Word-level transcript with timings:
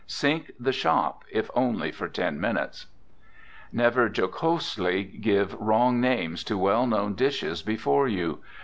Sink 0.07 0.49
the 0.59 0.71
shop, 0.71 1.25
if 1.31 1.51
only 1.53 1.91
for 1.91 2.07
ten 2.07 2.41
minutes. 2.41 2.87
Never 3.71 4.09
jocosely 4.09 5.03
give 5.03 5.53
wrong 5.53 6.01
names 6.01 6.43
to 6.45 6.57
well 6.57 6.87
known 6.87 7.13
dishes 7.13 7.61
before 7.61 8.07
you. 8.07 8.39